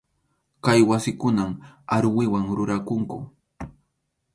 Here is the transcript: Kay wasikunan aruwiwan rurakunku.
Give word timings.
Kay 0.63 0.81
wasikunan 0.89 1.51
aruwiwan 1.95 2.45
rurakunku. 2.57 3.19